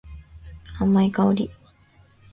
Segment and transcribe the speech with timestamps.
[0.79, 1.51] 甘い香り。